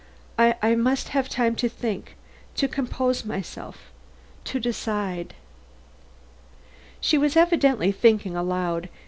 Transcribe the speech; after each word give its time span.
I 0.39 0.73
must 0.73 1.09
have 1.09 1.29
time 1.29 1.53
to 1.57 1.69
think 1.69 2.15
to 2.55 2.67
compose 2.67 3.23
myself 3.23 3.91
to 4.45 4.59
decide" 4.59 5.35
She 6.99 7.19
was 7.19 7.37
evidently 7.37 7.91
thinking 7.91 8.35
aloud. 8.35 8.89